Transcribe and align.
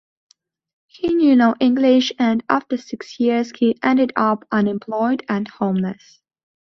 He 0.87 1.13
knew 1.13 1.35
no 1.35 1.53
English 1.59 2.11
and 2.17 2.43
after 2.49 2.75
six 2.75 3.19
years 3.19 3.51
he 3.59 3.77
ended 3.83 4.11
up 4.15 4.47
unemployed 4.51 5.23
and 5.29 5.47
homeless. 5.47 6.21